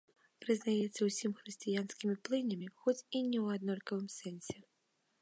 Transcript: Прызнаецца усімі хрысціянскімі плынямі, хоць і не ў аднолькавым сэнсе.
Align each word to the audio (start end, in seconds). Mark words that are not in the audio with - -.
Прызнаецца 0.45 0.97
усімі 1.09 1.35
хрысціянскімі 1.41 2.15
плынямі, 2.29 2.73
хоць 2.83 2.99
і 3.17 3.25
не 3.31 3.39
ў 3.45 3.61
аднолькавым 3.61 4.07
сэнсе. 4.19 4.57